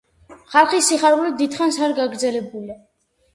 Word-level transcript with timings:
ხალხის 0.53 0.87
სიხარული 0.91 1.33
დიდხანს 1.41 1.77
არ 1.89 1.93
გაგრძელებულა. 2.01 2.81